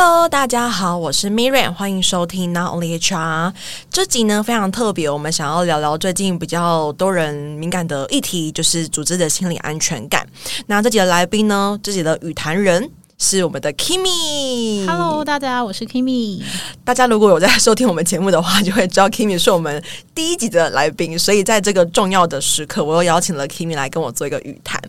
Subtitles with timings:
[0.00, 3.52] Hello，大家好，我是 Miriam，欢迎收听 Not Only HR。
[3.90, 10.24] 这集呢非常特别，我们想要聊聊最近比较多人敏感的议题，就是组织的心理安全感。
[10.68, 12.88] 那这集的来宾呢，这集的语谈人。
[13.20, 14.86] 是我们的 Kimi。
[14.86, 16.40] Hello，大家，我是 Kimi。
[16.84, 19.82] 大家如果有在收听我们节目的话，就会知道 Kimi 是我们
[20.14, 21.18] 第一集的来宾。
[21.18, 24.80] 所以在这个重要的时刻，我又邀请了 Kimi 来跟我做一个语谈。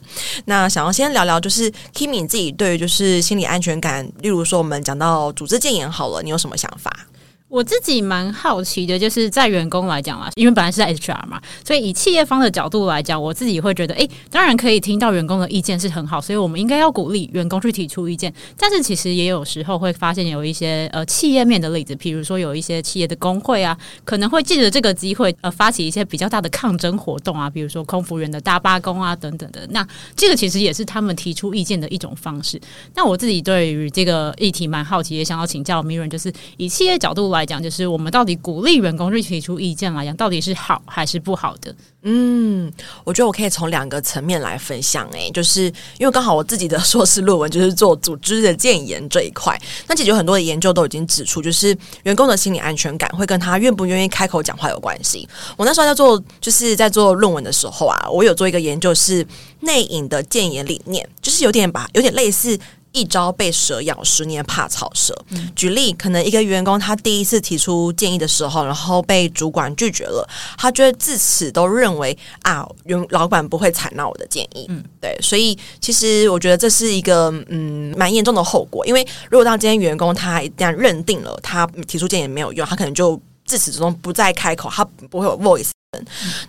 [0.45, 7.07] 那想要先聊聊，就是 Kimi 自己对于就是心理安全感，例如说我们讲到组织建言好了，你有什么想法？
[7.49, 18.31] 我自己蛮好奇的，就是在员工来讲啦，因为本来是在 HR 嘛，所以以企业方的角度来讲，我自己会觉得，诶，当然可以听到员工的意见是很好，所以我们应该要鼓励员工去提出意见。
[18.55, 29.65] 但是其实也有时候会发现有一些呃企业面的例子，譬如说有一些企业的工会啊，可能会借着这个机会呃发起一些比较大的抗争活动啊，比如说空服员的大罢工啊等等的。
[29.71, 29.83] 那
[30.15, 32.61] 这个其实也是他们提出意见的一种方式。
[32.93, 37.38] 那我自己对于这个议题蛮好奇，也想要请教 Miriam，就是以企业角度来。
[37.39, 41.73] 来讲，就是我们到底鼓励员工去提出意见来讲，到底是好还是不好的？
[42.01, 42.71] 嗯，
[43.05, 45.07] 我觉得我可以从两个层面来分享。
[45.11, 45.63] 诶，就是
[45.97, 55.27] 因为刚好我自己的硕士论文就是做组织的建言这一块，那其实有很多的研究都已经指出，就是员工的心理安全感会跟他愿不愿意开口讲话有关系。
[55.55, 59.25] 我那时候在做就是在做论文的时候啊，我有做一个研究是
[59.61, 62.59] 内隐的建言理念，就是有点把有点类似。
[62.91, 65.15] 一朝被蛇咬，十年怕草蛇。
[65.55, 74.65] 举例，可能一个员工他第一次提出建议的时候，然后被主管拒绝了，他觉得自此都认为啊，原老板不会采纳我的建议。
[74.69, 85.69] 嗯，对，所以其实我觉得这是一个嗯蛮严重的后果，因为如果当今天员工他一旦认定了他提出建议没有用，他可能就自始至终不再开口，他不会有 voice。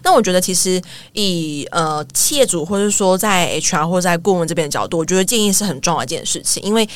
[0.03, 0.81] 那我觉得其实
[1.13, 6.87] 以呃企业主或者说在 HR 或者在顾问这边的角度，我觉得建议是很重要一件事情，因为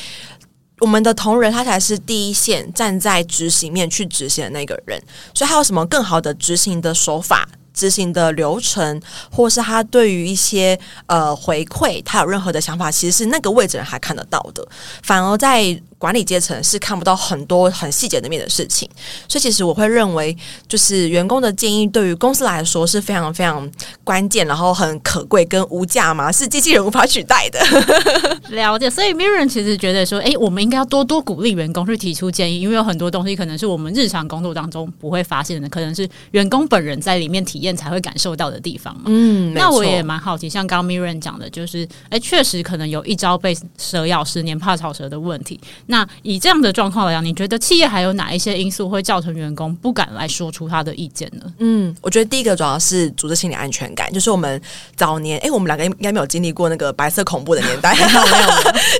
[0.79, 5.01] 我们的同仁他才是第一线站在执行面去执行的那个人，
[5.33, 7.47] 所以他有什么更好的执行的手法？
[7.73, 14.65] 执行的流程，或是他对于一些呃回馈，他有任何的想法，其实是那个位置人还看得到的，
[15.03, 18.89] 反而在管理阶层是看不到很多很细节的面的事情。
[19.27, 20.35] 所以，其实我会认为，
[20.67, 23.69] 就是员工的建议对于公司来说是非常非常
[24.03, 27.59] 关键，然后很可贵跟无价嘛，是机器人无法取代的。
[28.51, 28.89] 了解。
[28.89, 39.03] 所以，Miriam 其实觉得说，哎，我们应该要多多鼓励员工去提出建议，因为有很多东西可能是我们日常工作当中不会发现的，可能是员工本人在里面体验才会感受到的地方嘛。
[39.07, 45.59] 嗯，那我也蛮好奇，像刚刚 Miriam 讲的，就是哎，确实可能有一朝被蛇咬，十年怕草蛇的问题。
[45.87, 51.45] 那以这样的状况来讲，你觉得企业还有哪一些因素会造成员工不敢来说出他的意见呢？
[51.59, 54.61] 嗯，我觉得第一个主要是组织心理安全感，就是我们
[54.95, 58.47] 早年哎，我们两个应该没有经历过那个白色恐怖的年代， 没有没有，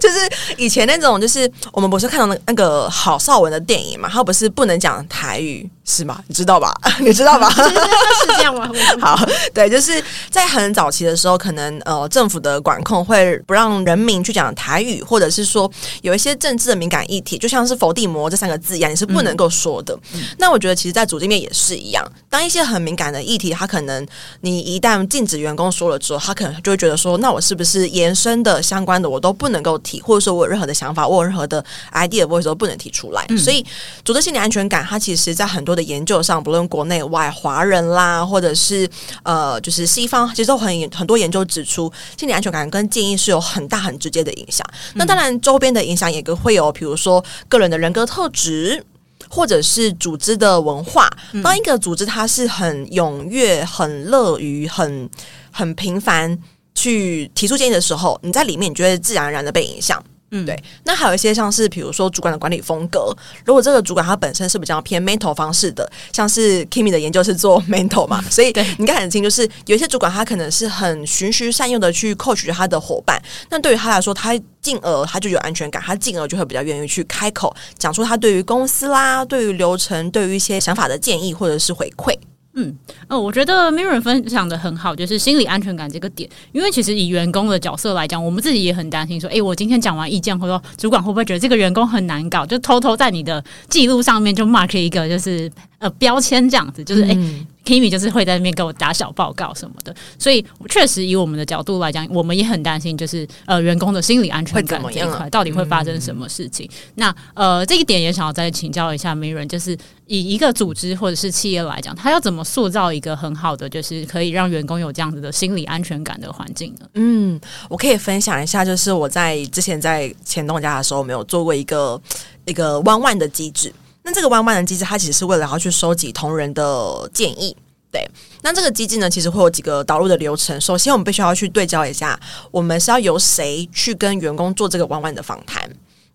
[0.01, 5.69] 就是以前那种，就是我们不是看到那那个郝邵文的电影嘛，他不是不能讲台语。
[5.85, 6.19] 是吗？
[6.27, 6.73] 你知道吧？
[6.99, 7.49] 你知道吧？
[7.51, 8.69] 是这样吗？
[8.99, 9.17] 好，
[9.53, 19.97] 对，就是在很早期的时候，可能呃政府的管控会不让人民去讲台语，或者是说有一些政治的敏感议题，就像是佛地魔这三个字一样，你是不能够说的。
[20.13, 24.05] 嗯、那我觉得，其实，在组织面也是一样，当一些很敏感的议题，他可能
[24.41, 31.63] 你一旦禁止员工说了之后，他可能就会觉得说，那我是不是延伸的相关的我都不能够提，或者说我有任何的想法，我有任何的
[31.93, 33.23] idea，我都不能提出来。
[33.29, 33.63] 嗯、所以，
[34.03, 38.89] 组织心理安全感，它其实，在很多的研究上，不论国内外华人啦，或者是
[39.23, 44.65] 呃，就是西方，其实都很很多研究指出，心理安全感跟建议是有很大很直接的影响。
[44.71, 48.83] 嗯、那当然，周边的影响也会有，比如说个人的人格特质，
[49.29, 51.09] 或者是组织的文化。
[51.43, 55.09] 当一个组织它是很踊跃、很乐于、很
[55.51, 56.37] 很频繁
[56.73, 60.01] 去提出建议的时候，你在里面，你就会自然而然的被影响。
[60.35, 60.63] 嗯，对。
[60.83, 63.15] 那还有一些像是，比如说主管的管理风格，
[63.45, 82.13] 如果这个主管他本身是比较偏 mentor 方式的，像是 Kimi 的研究是做 mentor 嘛，所以你应该很清楚，就是有一些主管他可能是很循循善诱的去 coach 他的伙伴，那对于他来说，他进而他就有安全感，他进而就会比较愿意去开口讲出他对于公司啦、对于流程、对于一些想法的建议或者是回馈。
[82.55, 82.73] 嗯，
[83.09, 86.29] 哦，我觉得 Mirren 分享的很好，就是心理安全感这个点。
[86.53, 97.17] 因为其实以员工的角色来讲，我们自己也很担心，说，诶，我今天讲完意见，或者主管会不会觉得这个员工很难搞，就偷偷在你的记录上面就 mark 一个，就是呃标签这样子，就是诶。
[97.65, 106.65] Kimi 就是会在那边给我打小报告什么的，所以确实以我们的角度来讲，我们也很担心，就是呃员工的心理安全感这一块到底会发生什么事情。
[106.71, 116.87] 嗯、那呃这一点也想要再请教一下 Miriam，就是以一个组织或者是企业来讲，他要怎么塑造一个很好的，就是可以让员工有这样子的心理安全感的环境呢？
[116.93, 121.99] 嗯，我可以分享一下，就是我在之前在前东家的时候，没有做过一个。
[122.45, 123.73] 一个 One One 的机制。
[124.05, 127.57] 那这个弯弯的机制，它其实是为了要去收集同仁的建议。
[127.91, 128.07] 对，
[128.43, 130.61] 那这个机制呢，其实会有几个导入的流程。
[130.61, 132.19] 首先，我们必须要去对焦一下，
[132.51, 135.67] 我们是要由谁去跟员工做这个弯弯的访谈。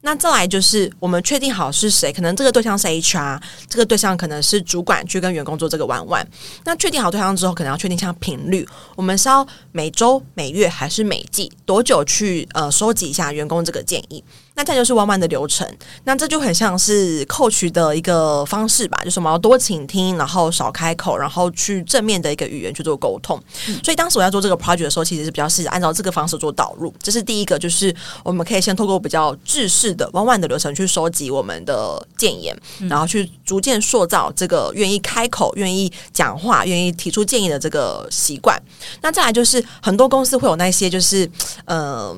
[0.03, 3.39] 那再来就是我们确定好是谁，可能这个对象是 HR，
[3.69, 6.27] 这个对象可能是主管去跟员工做这个弯弯。
[6.65, 8.67] 那确定好对象之后，可能要确定像频率，
[8.97, 14.25] 我们是要每周、每月还是每季多久去呃收集一下员工这个建议。
[14.61, 15.67] 那再就是 One One 的流程，
[16.05, 23.43] 那这就很像是 coach 的一个方式吧，就是我们要多倾听，然后少开口，然后去正面的一个语言去做沟通。
[23.69, 26.93] 嗯、所以当时我要做这个 project 的时候，其实是比较是按照这个方式做导入。
[27.03, 38.63] 这是第一个，就是我们可以先透过比较制式的 One One 的流程去收集我们的建言，嗯、然后去逐渐塑造这个愿意开口、愿意讲话、愿意提出建议的这个习惯。
[39.01, 41.25] 那再来就是很多公司会有那些就是
[41.65, 41.79] 嗯。
[41.79, 42.17] 呃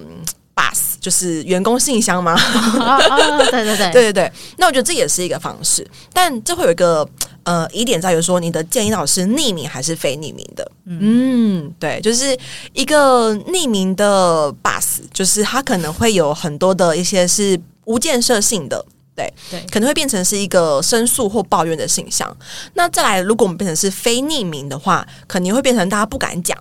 [0.62, 2.37] Bus 就是员工信箱吗？
[2.79, 4.32] 哦哦、对对对 对对对。
[4.56, 7.09] 那我觉得这也是一个方式，但这会有一个
[7.43, 10.70] 呃疑点在于说，你的建议到底是匿名还是非匿名的？
[10.87, 12.38] 嗯，对，就是
[12.73, 18.85] 一个匿名的 Bus，就是它可能会有很多的一些是无建设性的，
[19.17, 22.35] 对对，可能会变成是一个申诉或抱怨的信箱。
[22.75, 26.56] 那再来，如果我们变成是非匿名的话，肯定会变成大家不敢讲。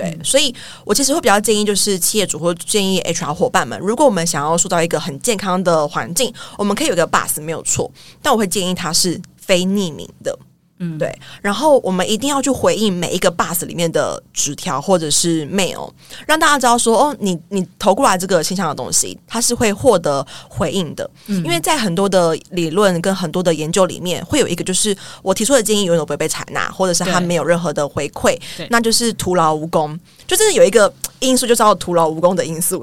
[0.00, 0.54] 对，所以
[0.84, 7.90] 我其实会比较建议，就是企业主或建议 HR 伙伴们，如果我们想要塑造一个很健康的环境，我们可以有个 bus 没有错，
[8.22, 10.38] 但我会建议它是非匿名的。
[10.80, 11.16] 嗯，对。
[11.40, 15.90] 然后我们一定要去回应每一个 bus 里面的纸条或者是 mail，
[16.26, 21.08] 让大家知道说，哦，你你投过来这个信箱的东西，它是会获得回应的。
[21.26, 28.38] 嗯，因为在很多的理论跟很多的研究里面，会有一个就是我提出的建议永远都不会被采纳，或者是它没有任何的回馈，
[28.70, 29.98] 那就是徒劳无功。
[30.30, 32.80] 就真的有一个因素，就是要徒劳无功的因素。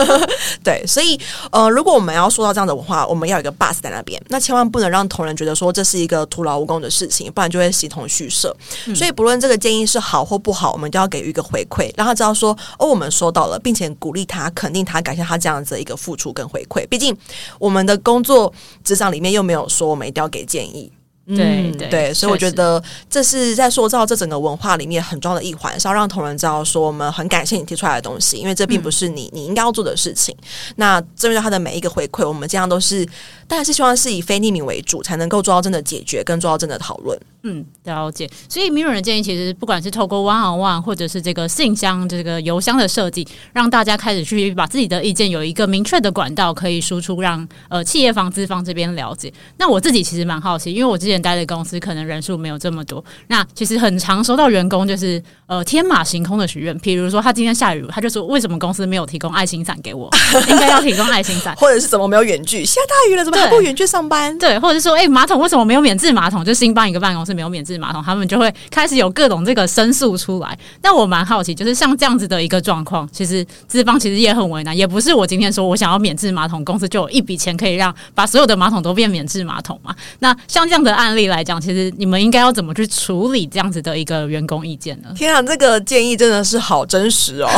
[0.62, 1.18] 对，所以
[1.50, 7.32] 呃，如果我们要说到这样的文化，我们要有一个 bus 在那边，那千万不能让同仁觉得说这是一个徒劳无功的事情。
[7.32, 8.54] 不然就会形同虚设，
[8.86, 16.86] 嗯、所以不论这个建议是好或不好，我们都要给予一个回馈，让他知道说哦，我们收到了，并且鼓励他、肯定他、感谢他这样子的一个付出跟回馈。
[16.88, 17.16] 毕竟
[17.58, 18.52] 我们的工作
[18.84, 20.92] 职场里面又没有说我们一定要给建议。
[21.24, 30.36] 对对，所以我觉得这是在塑造这整个文化里面很重要的一环，是要让同仁知道说我们很感谢你提出来的东西，因为这并不是你、嗯、你应该要做的事情。
[30.76, 33.06] 那针对他的每一个回馈，我们这样都是，
[33.46, 37.18] 当然是希望是以非匿名为主，才能够做到真的解决跟做到真的讨论。
[37.44, 38.28] 嗯，了解。
[38.48, 49.32] 所以 Miriam 的建议其实不管是透过 One on One 或者是这个信箱这个邮箱的设计，让大家开始去把自己的意见有一个明确的管道可以输出让，让呃企业方资方这边了解。
[49.58, 60.08] 那我自己其实蛮好奇，因为我之前待的公司可能人数没有这么多，那其实很常收到员工就是呃天马行空的许愿，比如说他今天下雨，他就说为什么公司没有提供爱心伞给我？
[60.48, 62.64] 应该要提供爱心伞，或者是怎么没有远距？
[62.64, 64.38] 下大雨了怎么还不远距上班？
[64.38, 66.44] 对，或者是说哎马桶为什么没有免治马桶？
[66.44, 67.32] 就新搬一个办公室。
[67.32, 70.58] 没有免治马桶，他们就会开始有各种这个申诉出来。
[70.82, 74.76] 那我蛮好奇，就是像这样子的一个状况，其实资方其实也很为难。
[74.76, 79.96] 也不是我今天说我想要免治马桶，公司就有一笔钱可以让把所有的马桶都变免治马桶嘛？
[80.18, 85.08] 那像这样的案例来讲，其实你们应该要怎么去处理这样子的一个员工意见呢？
[85.16, 87.48] 天啊，这个建议真的是好真实哦！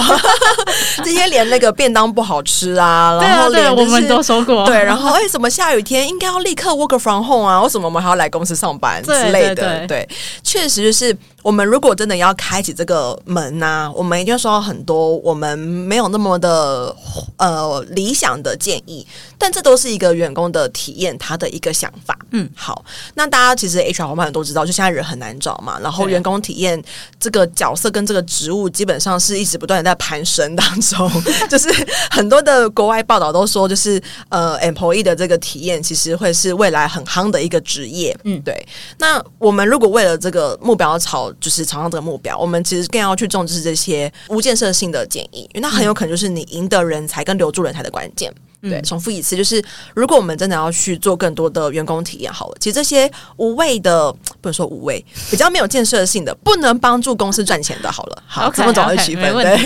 [1.04, 4.64] 今天连那个便当不好吃啊，然后连、就是、对啊，对，我们都说过。
[4.64, 7.62] 对，然后哎，什么下雨天应该要立刻 work from home 啊？
[7.62, 9.86] 为什么我们还要来公司上班 之类的？
[9.86, 10.08] 对，
[10.42, 11.14] 确实就是。
[11.44, 16.96] 我们如果真的要开启这个门呐、啊，我们一定要收到很多我们没有那么的
[17.36, 22.18] 呃理想的建议，但这都是一个员工的体验，他的一个想法。
[22.30, 22.82] 嗯，好，
[23.12, 26.82] 那大家其实 HR 伙伴都知道，就现在人很难找嘛，然后员工体验
[27.20, 31.10] 这个角色跟这个职务基本上是一直不断的在攀升当中，
[31.50, 31.68] 就是
[32.10, 38.16] 很多的国外报道都说，就是呃 employee 的这个体验其实会是未来很夯的一个职业。
[38.24, 38.66] 嗯，对。
[38.96, 48.32] 那我们如果为了这个目标朝就是朝向这个目标，我们其实更要去重视这些无建设性的建议，因为那很有可能就是你赢得人才跟留住人才的关键。
[48.66, 49.62] 嗯、对，重复一次，就是
[49.94, 54.10] 如果我们真的要去做更多的员工体验，好了，其实这些无谓的，
[54.40, 59.58] 不能说无谓，比较没有建设性的，不能帮助公司赚钱的，好了，好，他们总会区分，对，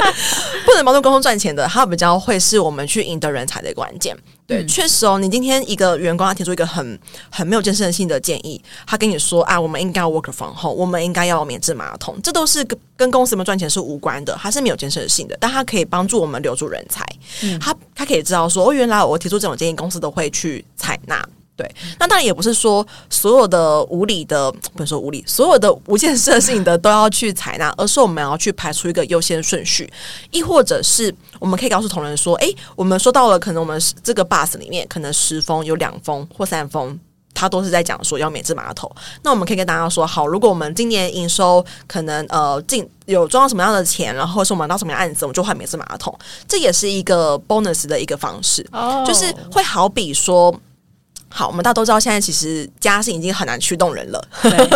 [0.64, 4.16] 不能帮助公司赚钱的，它比较会是我们去赢得人才的关键。
[4.50, 6.98] 对，确实哦，你今天一个员工他提出一个很
[7.30, 17.06] 很没有建设性的建议，他跟你说啊，我们应该要 work from home，我们应该要免治马桶，这都是跟跟公司们赚钱是无关的，他是没有建设性的，但他可以帮助我们留住人才。
[17.44, 21.24] 嗯，他他可以知道说，哦，原来我提出这种建议，公司都会去采纳。
[21.60, 29.92] 对，那当然也不是说所有的无理的， 不是说无理，所有的无建设性的都要去采纳，而是我们要去排出一个优先顺序，
[30.30, 36.98] 亦或者是我们可以告诉同仁说，诶，我们说到了，可能我们这个 bus 里面可能十封有两封或三封，
[37.34, 38.90] 他都是在讲说要免治马桶，
[39.22, 46.16] 那我们可以跟大家说，好，如果我们今年营收可能呃进有赚到什么样的钱，然后是我们拿到什么样的案子，我们就换免治马桶，
[46.48, 50.54] 这也是一个 bonus 的一个方式，哦，就是会好比说。
[51.32, 54.20] 好，我们大家都知道，现在其实加薪已经很难驱动人了。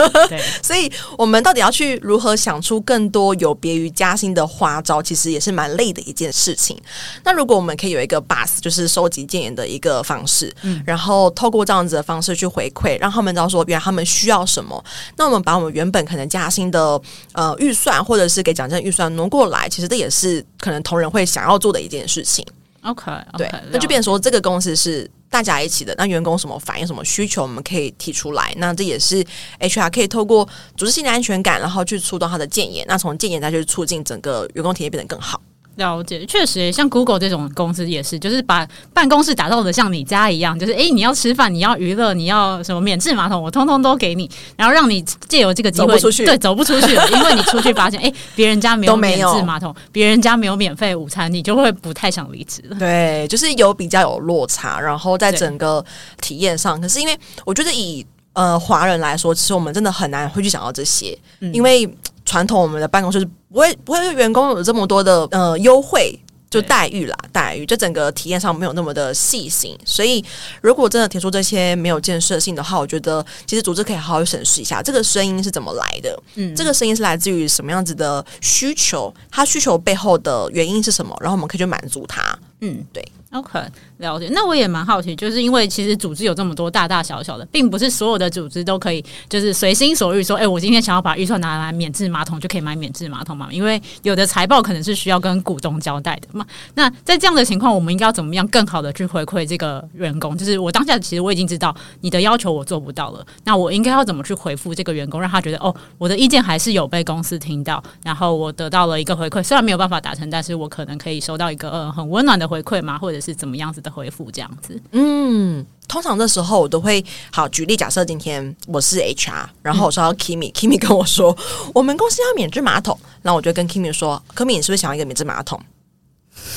[0.62, 6.80] 所以我们到底要去如何想出更多有别于加薪的花招，其实也是蛮累的一件事情。
[7.24, 14.82] 那如果我们可以有一个 bus，就是收集建言的一个方式，嗯，然后透过这样子的方式去回馈，让他们知道说，原来他们需要什么。
[15.16, 17.00] 那我们把我们原本可能加薪的
[17.32, 22.46] 呃预算，或者是给奖金预算挪过来，其实这也是可能同仁会想要做的一件事情。
[22.82, 25.10] OK，, okay 对，那就变成说这个公司是。
[25.34, 28.54] 大家一起的，那员工什么反应、什么需求，我们可以提出来。
[28.58, 29.24] 那这也是
[29.58, 32.86] HR 可以透过组织性的安全感，然后去触动他的建言。
[32.86, 35.42] 那从建言再去促进整个员工体验变得更好。
[35.76, 52.76] 了解，确实，像 Google 这种公司也是，就是把办公室打造的像你家一样，就是诶，你要吃饭，你要娱乐，你要什么免治马桶，我通通都给你，然后让你借由这个机会，走不出去，对，走不出去了，因为你出去发现，诶， 别人家没有免治马桶，别人家没有免费午餐，你就会不太想离职了。
[52.78, 55.84] 对，就是有比较有落差，然后在整个
[56.20, 61.88] 体验上，可是因为我觉得以呃华人来说，其实我们真的很难会去想到这些，嗯、因为。
[62.24, 66.18] 传统我们的办公室是不会不会对员工有这么多的呃优惠，
[66.50, 70.24] 就待遇啦，待遇，就整个体验上没有那么的细心，所以
[70.60, 83.04] 如果真的提出这些没有建设性的话，我觉得其实组织可以好好审视一下这个声音是怎么来的，嗯，这个声音是来自于什么样子的需求，它需求背后的原因是什么，然后我们可以去满足它，嗯，对。
[83.32, 83.58] OK，
[84.04, 84.28] 了解。
[84.30, 93.48] 那我也蛮好奇，就是因为其实组织有这么多大大小小的，并不是所有的组织都可以就是随心所欲说，哎、我今天想要把预算拿来免治马桶就可以买免治马桶嘛？
[93.50, 96.44] 因为有的财报可能是需要跟股东交代的嘛。
[96.74, 100.36] 那在这样的情况，我们应该要怎么样更好的去回馈这个员工？
[100.36, 114.10] 就是我当下其实我已经知道你的要求我做不到了，那我应该要怎么去回复这个员工，让他觉得哦，我的意见还是有被公司听到，然后我得到了一个回馈，虽然没有办法达成，但是我可能可以收到一个呃很温暖的回馈嘛，或者是怎么样子的回。
[114.14, 121.36] 复这样子，嗯，通常这时候我都会好举例，假设今天我是 HR，然后我说到 Kimi，Kimi、嗯、跟我说
[121.74, 125.60] 我们公司要免治马桶，那我就跟 Kimi 说，Kimi 你是不是想要一个免治马桶？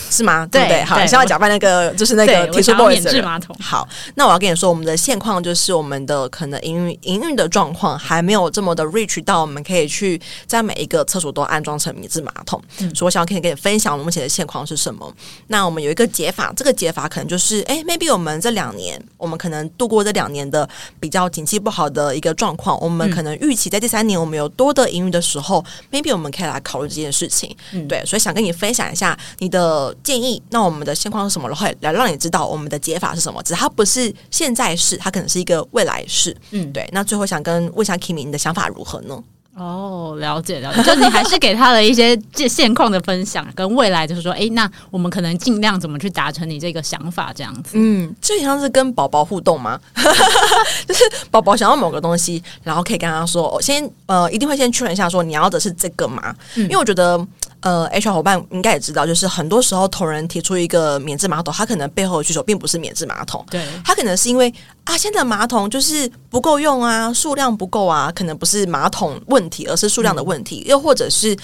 [0.10, 0.46] 是吗？
[0.52, 0.84] 对不对？
[0.84, 3.42] 好，你现在假扮那个就是那个提出 boys 的人。
[3.60, 12.62] 好，那我要跟你说，我们的现况就是我们的可能营运营运的状况还没有这么的 reach 到我们可以去在每一个厕所都安装成米字马桶。
[12.80, 15.14] 嗯，所以我想可以跟你分享我们目前的现况是什么。
[15.48, 20.68] 那我们有一个解法，这个解法可能就是，哎，maybe 我们这两年，我们可能度过这两年的
[21.00, 27.56] 比较景气不好的一个状况，我们可能预期在第三年我们有多的营运的时候，嗯，maybe 我们可以来考虑这件事情。
[27.74, 29.77] 嗯，对，所以想跟你分享一下你的。
[30.04, 31.48] 建议，那我们的现况是什么？
[31.48, 33.42] 然后来让你知道我们的解法是什么。
[33.44, 36.36] 只是它不是现在式，它可能是一个未来式。
[36.52, 36.88] 嗯，对。
[36.92, 39.24] 那最后想跟问一下 Kimi，你的想法如何呢？
[39.60, 47.72] 哦，了解了解，就你还是给他了一些现现况的分享，跟未来就是说，哎，那我们可能尽量怎么去达成你这个想法，这样子。
[47.74, 49.80] 嗯，就像是跟宝宝互动吗？
[50.88, 56.36] 就是宝宝想要某个东西，然后可以跟他说，我先呃，一定会先确认一下，说你要的是这个吗？
[56.56, 57.28] 嗯，因为我觉得。
[57.62, 71.38] 呃，HR 伙伴应该也知道，就是很多时候同仁提出一个免治马桶，他可能背后的需求并不是免治马桶，对，他可能是因为啊，现在马桶就是不够用啊，数量不够啊，可能不是马桶问题，而是数量的问题，嗯、又或者是。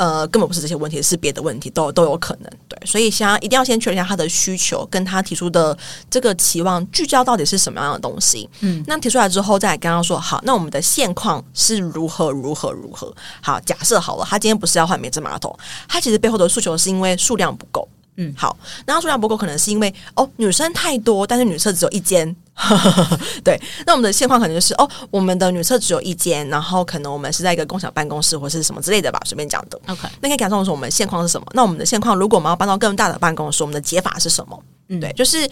[0.00, 2.50] 呃，根本不是这些问题，是别的问题，都都有可能。
[2.66, 5.76] 对，所以先一定要先确认一下他的需求，跟他提出的
[6.08, 8.48] 这个期望聚焦到底是什么样的东西。
[8.60, 13.14] 嗯，那提出来之后，再跟他说，好，那我们的现况是如何如何如何。
[13.42, 15.54] 好，假设好了，他今天不是要换免治马桶，
[15.86, 17.86] 他其实背后的诉求是因为数量不够。
[18.22, 22.36] 嗯，好，那他数量不够，可能是因为哦，女生太多，但是女厕只有一间。
[23.42, 29.80] 对，那我们的现况可能就是哦，我们的女厕只有一间，然后可能我们是在一个共享办公室或是什么之类的吧，随便讲的。
[29.88, 31.46] OK，那可以感受说我们现况是什么？
[31.54, 34.62] 那我们的现况，如果我们要搬到更大的办公室，我们的解法是什么？
[34.88, 35.48] 嗯，对，就是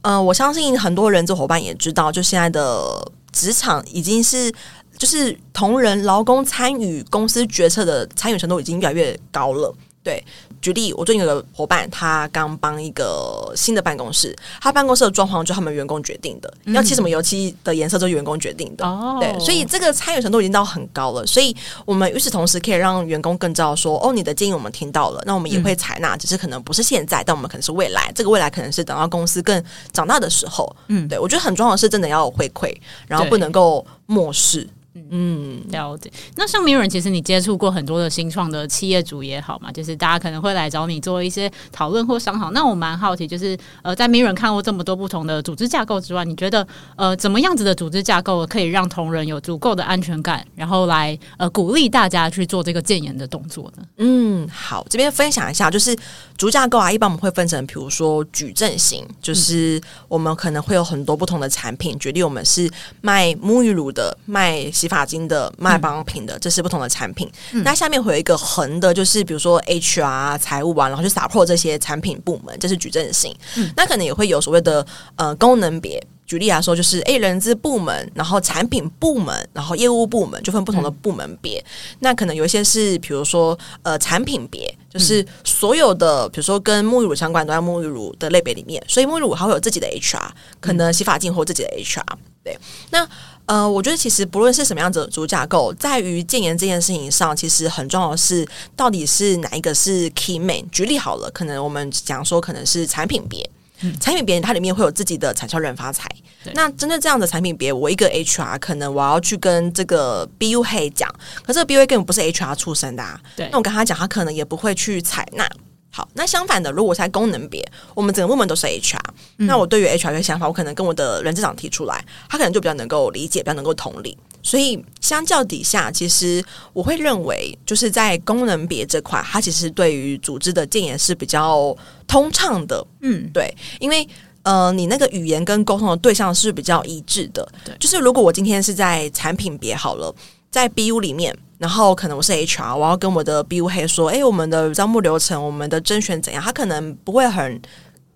[0.00, 4.50] 呃，我相信很多人资伙伴也知道，就现在的职场已经是
[4.96, 9.74] 就是同仁劳工参与公司决策的参与程度已经越来越高了。
[10.06, 10.24] 对，
[10.62, 18.86] 举例，我最近有个伙伴，他刚帮一个新的办公室，他办公室的装潢就他们员工决定的，嗯、要漆什么油漆的颜色就是员工决定的。
[18.86, 21.26] 哦，对，所以这个参与程度已经到很高了。
[21.26, 21.52] 所以
[21.84, 28.12] 我们与此同时可以让员工更知道说，哦，你的建议我们听到了，那我们也会采纳，嗯、只是可能不是现在，但我们可能是未来。
[28.14, 29.60] 这个未来可能是等到公司更
[29.92, 30.72] 长大的时候。
[30.86, 32.72] 嗯，对，我觉得很重要的是真的要有回馈，
[33.08, 34.68] 然后不能够漠视。
[35.10, 36.10] 嗯，了解。
[36.36, 42.50] 那像 Miriam，其实你接触过很多的新创的企业主也好嘛，就是大家可能会来找你做一些讨论或商讨。
[42.50, 53.84] 那我蛮好奇，就是呃，在 Miriam 看过这么多不同的组织架构之外，你觉得呃，怎么样子的组织架构可以让同仁有足够的安全感，然后来呃鼓励大家去做这个建言的动作呢？
[53.98, 55.96] 嗯，好，这边分享一下，就是
[56.36, 61.98] 组织架构啊，一般我们会分成，比如说矩阵型，就是我们可能会有很多不同的产品。
[61.98, 65.06] 举例，我们是卖沐浴乳的，卖洗发。
[65.06, 67.30] 精的卖保养品的，这是不同的产品。
[67.52, 73.32] 嗯、那下面会有一个横的，就是比如说 HR 财务啊，然后去 support 这些产品部门，这是矩阵型。
[73.54, 76.04] 嗯、那可能也会有所谓的呃功能别。
[76.26, 81.64] 举例来说，就是诶人资部门，然后产品部门，然后业务部门，就分不同的部门别。
[82.00, 88.82] 那可能有一些是，比如说呃产品别，就是所有的，比如说跟沐浴乳相关都在沐浴乳的类别里面。
[88.88, 90.28] 所以沐浴乳还会有自己的 HR，
[90.60, 92.02] 可能洗发精或自己的 HR。
[92.42, 92.58] 对，
[92.90, 93.08] 那。
[93.46, 100.68] 呃，我觉得其实不论是什么样子的组织架构，在于建言这件事情上，其实很重要的是，到底是哪一个是 key man。
[100.72, 103.48] 举例好了，可能我们讲说，可能是产品别，
[103.80, 106.08] 嗯、产品别它里面会有自己的产销人发财。
[106.54, 111.12] 那针对这样的产品别，我一个 HR 可能我要去跟这个 BU 黑讲，
[111.44, 113.20] 可这个 BU 黑根本不是 HR 出身的啊。
[113.34, 115.48] 对，那我跟他讲，他可能也不会去采纳。
[115.90, 118.98] 好，那相反的，如果在功能别，我们整个部门都是 HR，、
[119.38, 124.16] 嗯、那我对于 HR 的想法，我可能跟我的人事长提出来，他可能就比较能够理解，比较能够同理。
[124.46, 131.76] 所以相较底下，其实我会认为，就是在功能别这块，它其实对于组织的建言是比较
[132.06, 132.86] 通畅的。
[133.00, 134.08] 嗯，对，因为
[134.44, 137.46] 呃，你那个语言跟沟通的对象是比较一致的。
[137.64, 140.14] 对，就是如果我今天是在产品别好了，
[140.50, 141.36] 在 BU 里面。
[141.58, 146.42] 然后可能我是 HR，我要跟我的 BU head 说，哎，我们的招募流程，我们的甄选怎样？
[146.42, 147.58] 他可能不会很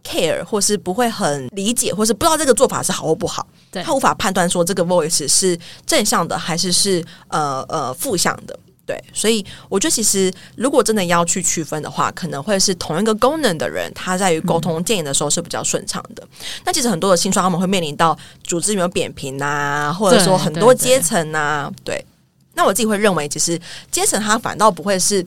[0.04, 3.46] care，或是不会很理解，或是不知道这个做法是好或不好。
[3.70, 8.58] 对，他无法判断说这个 voice 是正向的还是是呃呃负向的。
[8.86, 16.24] 对，所以我觉得其实如果真的要去区分的话，可能会是同一个功能的人，他在于沟通建议的时候是比较顺畅的。
[16.24, 22.04] 嗯、那其实很多的新创他们会面临到组织有没有扁平啊，或者说很多阶层啊，对，
[22.54, 23.60] 那我自己会认为，其实
[23.92, 25.24] 阶层它反倒不会是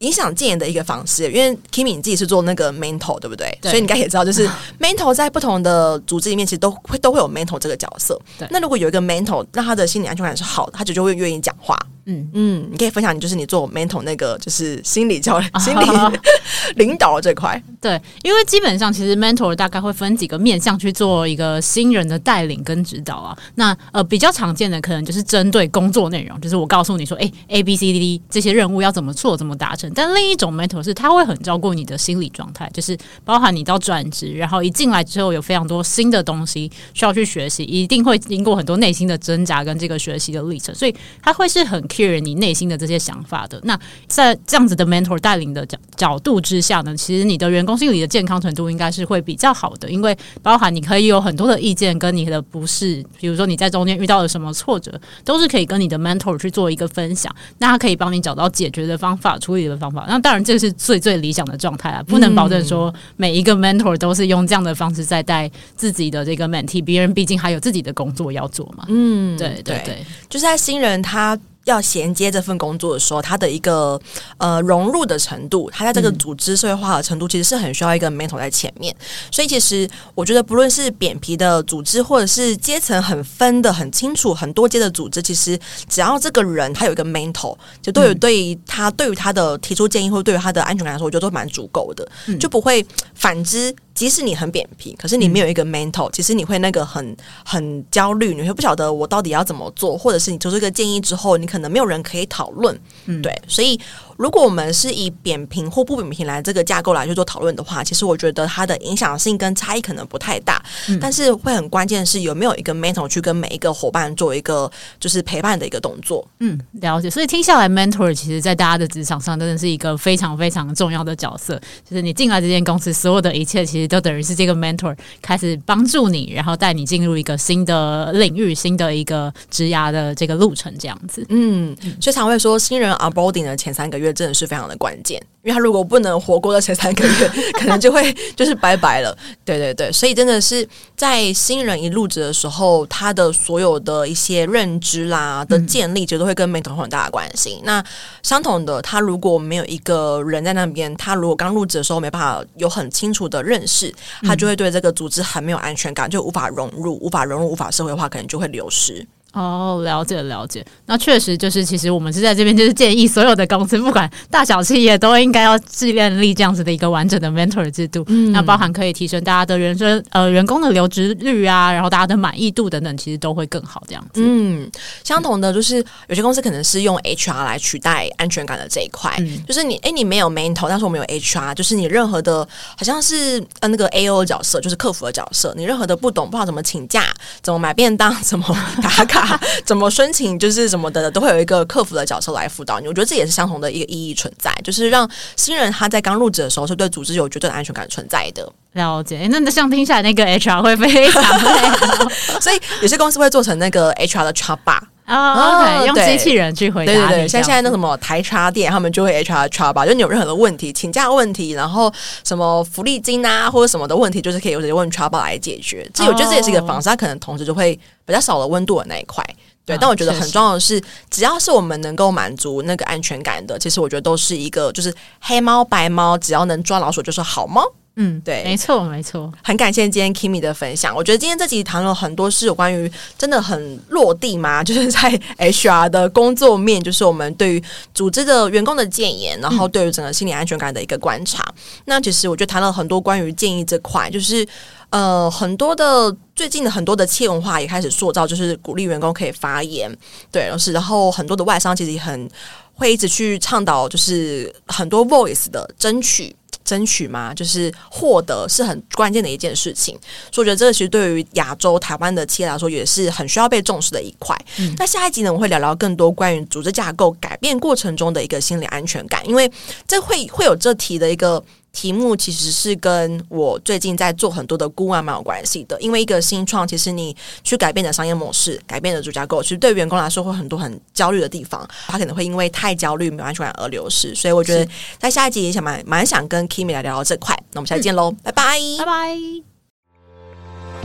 [0.00, 3.56] 影响建言的一个方式，因为 Kimi 你自己是做那个 mentor 对不对？
[3.60, 4.48] 对，所以你应该也知道，就是
[4.80, 8.18] mentor 在不同的组织里面，其实都会都会有 mentor 这个角色。
[8.50, 11.78] 那如果有一个 mentor，那他的心理安全感是好的，他就就会愿意讲话。
[12.06, 15.84] 嗯嗯，你可以分享，你就是你做 mentor 那个就是心理教练、心理
[16.76, 17.62] 领导这块。
[17.80, 23.36] 对，因为基本上其实 mentor 大概会分几个面向去做一个新人的带领跟指导啊。
[23.54, 29.90] 那呃比较常见的可能就是针对工作内容，就是我告诉你说，哎，A B C D D 这些任务要怎么做，怎么达成。
[29.94, 41.78] 但另一种 mentor 是他会很照顾你的心理状态，就是包含你到转职，然后一进来之后有非常多新的东西需要去学习，一定会经过很多内心的挣扎跟这个学习的历程，所以他会是很。
[42.20, 60.06] 你内心的这些想法的，那在这样子的 mentor 带领的角角度之下呢，其实你的员工心理的健康程度应该是会比较好的，因为包含你可以有很多的意见跟你的不适，比如说你在中间遇到了什么挫折，都是可以跟你的 mentor 去做一个分享，那他可以帮你找到解决的方法、处理的方法。
[60.08, 68.84] 那当然这是最最理想的状态啊，不能保证说每一个 mentor 都是用这样的方式在带自己的这个 mentee，别人毕竟还有自己的工作要做嘛。
[68.88, 71.38] 嗯，对对对，对，就是在新人他。
[71.64, 74.00] 要衔接这份工作的时候，他的一个
[74.38, 78.94] 呃融入的程度，他在这个组织社会化的程度，其实是很需要一个 mentor 在前面。
[79.30, 93.74] 所以，其实我觉得，不论是扁皮的组织，或者是阶层很分的很清楚、很多阶的组织，其实只要这个人他有一个 mentor，就对于对于他对于他的提出建议，或者对于他的安全感来说，我觉得都蛮足够的，就不会反之。
[93.92, 103.80] 即使你很扁平，可是你没有一个 mentor，嗯、其实你会那个很很焦虑，你会不晓得我到底要怎么做，或者是你提出一个建议之后，你可能没有人可以讨论，嗯、对，所以。
[104.20, 116.22] 如果我们是以扁平或不扁平来这个架构来去做讨论的话，其实我觉得它的影响性跟差异可能不太大，嗯、但是会很关键是有没有一个 mentor 去跟每一个伙伴做一个就是陪伴的一个动作。
[116.40, 117.08] 嗯，了解。
[117.08, 121.58] 所以听下来，mentor 其实在大家的职场上真的是一个非常非常重要的角色。
[121.88, 131.24] 就是你进来这间公司，所有的一切其实都等于是这个 mentor 开始帮助你，然后带你进入一个新的领域、新的一个职涯的这个路程这样子。
[131.30, 134.09] 嗯，所以常会说新人 onboarding 的前三个月。
[134.10, 135.20] 月真的是非常的关键。
[135.42, 139.16] 因为他如果不能活过这前三个月， 可能就会就是拜拜了。
[139.42, 147.54] 对对对，所以真的是在新人一入职的时候，他的所有的一些认知啦的建立，其实都会跟 mentor 有很大的关系。
[147.54, 147.84] 嗯、那
[148.22, 153.90] 相同的，他如果没有一个人在那边，他如果刚入职的时候没办法有很清楚的认识，
[154.22, 159.06] 他就会对这个组织很没有安全感，就无法融入，无法融入，无法社会化，可能就会流失。
[159.32, 160.64] 哦，了解了解。
[160.86, 168.04] 那确实就是，其实我们是在这边就是建议所有的公司，不管大小企业，都应该要建立这样子的一个完整的 mentor 制度。
[168.08, 174.20] 嗯，那包含可以提升大家的人生呃员工的留职率啊，然后大家的满意度等等，其实都会更好这样子。
[174.24, 174.68] 嗯，
[175.04, 175.76] 相同的就是
[176.08, 187.04] 有些公司可能是用 HR 来取代安全感的这一块，嗯、就是你哎你没有 mentor，但是我们有 HR，就是你任何的好像是呃那个 AO 的角色，就是客服的角色，你任何的不懂不知道怎么请假，
[187.42, 188.44] 怎么买便当，怎么
[188.82, 189.19] 打卡。
[189.64, 192.86] 怎么申请就是什么的，都会有一个客服的角色来辅导你。
[192.86, 198.50] 我觉得这也是相同的一个意义存在，就是让新人他在刚入职的时候是对组织有绝对的安全感存在的。
[198.72, 201.52] 了解，那那像听起来那个 HR 会非常累，
[202.40, 204.80] 所以有些公司会做成那个 HR 的 chatbot
[205.16, 206.92] 啊，用机器人去回答。
[206.92, 211.92] 对对对，像现在那什么台插电，他们就会 HR chatbot，就你有任何的问题，请假问题，然后
[212.24, 215.88] 什么福利金啊或者什么的问题，就是可以直接问 chatbot 来解决。
[215.92, 219.24] 这我觉得这也是一个方式，它可能同时就会比较少了温度的那一块。
[219.66, 227.62] 对，但我觉得很重要的是，只要是我们能够满足那个安全感的，其实我觉得都是一个，就是黑猫白猫，只要能抓老鼠就是好猫。
[228.02, 229.30] 嗯，对，没错，没错。
[229.44, 230.96] 很感谢今天 Kimi 的分享。
[230.96, 241.44] 我觉得今天这集谈了很多是有关于真的很落地嘛， 就是在 HR 的工作面，就是我们对于组织的员工的建言，然后对于整个心理安全感的一个观察。
[241.48, 244.48] 嗯、那其实我觉得谈了很多关于建议这块，就是
[244.88, 249.94] 呃，很多的最近的很多的企业文化也开始塑造，就是鼓励员工可以发言，
[250.32, 252.26] 对，是然后很多的外商其实也很
[252.72, 256.34] 会一直去倡导，就是很多 voice 的争取。
[256.70, 259.98] 争取嘛，就是获得是很关键的一件事情，
[260.30, 264.36] 所以我觉得这个其实对于亚洲台湾的企业来说也是很需要被重视的一块。
[264.58, 269.50] 嗯、那下一集呢，我会聊聊更多关于组织架构改变过程中的一个心理安全感，因为
[269.88, 271.42] 这会会有这题的一个。
[271.72, 284.14] 题目其实是跟我最近在做很多的顾问蛮有关系的，因为一个新创，其实你去改变的商业模式、改变的主架构，其实对员工来说会很多很焦虑的地方，他可能会因为太焦虑、没有安全感而流失。
[284.14, 287.36] 所以我觉得在下一集也想蛮蛮想跟 Kimi 来聊聊这块。
[287.52, 289.59] 那我们下期见喽，拜拜，拜拜。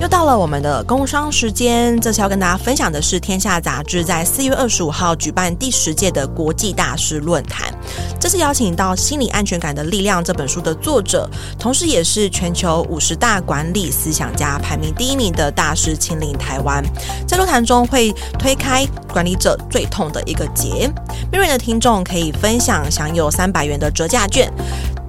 [0.01, 7.73] 又到了我们的工商时间，这次要跟大家分享的是《天下杂志》在四月二十五号举办第十届的国际大师论坛。
[8.19, 16.83] 这次邀请到《心理安全感的力量》这本书的作者，同时也是全球五十大管理思想家排名第一名的大师亲临台湾，
[17.25, 20.91] 在论坛中会推开管理者最痛的一个结。
[21.31, 24.51] 敏锐的听众可以分享享有三百元的折价券。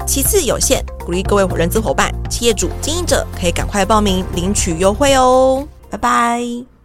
[0.07, 5.67] 其次有限，鼓励各位人资伙伴、企业主、经营者可以赶快报名领取优惠哦！
[5.91, 6.76] 拜拜。